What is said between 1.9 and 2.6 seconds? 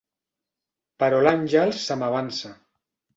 se m'avança.